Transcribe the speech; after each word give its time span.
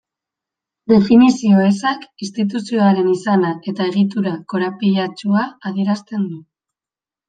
Definizio 0.91 1.59
ezak 1.65 2.07
instituzioaren 2.27 3.13
izana 3.13 3.55
eta 3.75 3.89
egitura 3.93 4.35
korapilatsua 4.57 5.49
adierazten 5.73 6.31
du. 6.37 6.47